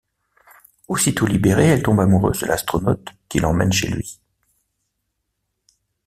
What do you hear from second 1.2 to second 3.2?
libérée, elle tombe amoureuse de l'astronaute